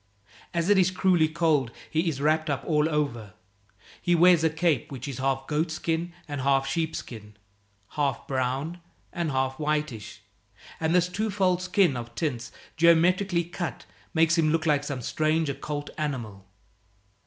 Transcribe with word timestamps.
As 0.51 0.67
it 0.67 0.79
is 0.79 0.89
cruelly 0.89 1.27
cold, 1.27 1.69
he 1.87 2.09
is 2.09 2.19
wrapped 2.19 2.49
up 2.49 2.63
all 2.65 2.89
over. 2.89 3.33
He 4.01 4.15
wears 4.15 4.43
a 4.43 4.49
cape 4.49 4.91
which 4.91 5.07
is 5.07 5.19
half 5.19 5.45
goatskin 5.45 6.11
and 6.27 6.41
half 6.41 6.65
sheepskin, 6.65 7.35
half 7.89 8.25
brown 8.27 8.79
and 9.13 9.29
half 9.29 9.59
whitish, 9.59 10.21
and 10.79 10.95
this 10.95 11.07
twofold 11.07 11.61
skin 11.61 11.95
of 11.95 12.15
tints 12.15 12.51
geometrically 12.77 13.43
cut 13.43 13.85
makes 14.11 14.39
him 14.39 14.51
like 14.65 14.83
some 14.83 15.03
strange 15.03 15.49
occult 15.49 15.91
animal. 15.99 16.47